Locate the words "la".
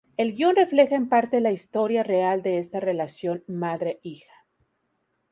1.41-1.51